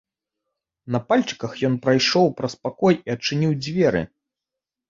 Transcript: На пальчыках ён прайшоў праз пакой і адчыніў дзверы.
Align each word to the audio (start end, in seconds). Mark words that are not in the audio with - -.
На 0.95 1.01
пальчыках 1.11 1.53
ён 1.69 1.75
прайшоў 1.85 2.33
праз 2.39 2.57
пакой 2.65 2.93
і 2.99 3.07
адчыніў 3.17 3.51
дзверы. 3.67 4.01